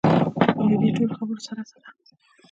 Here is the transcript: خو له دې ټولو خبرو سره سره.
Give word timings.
خو 0.55 0.61
له 0.69 0.75
دې 0.81 0.89
ټولو 0.95 1.13
خبرو 1.19 1.41
سره 1.47 1.61
سره. 1.71 1.87